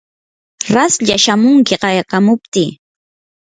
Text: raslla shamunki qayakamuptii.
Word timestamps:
raslla 0.73 1.15
shamunki 1.23 1.75
qayakamuptii. 1.81 2.69